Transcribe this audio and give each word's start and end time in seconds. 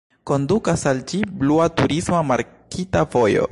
Kondukas 0.29 0.85
al 0.91 1.01
ĝi 1.11 1.19
blua 1.43 1.69
turisma 1.81 2.25
markita 2.33 3.09
vojo. 3.17 3.49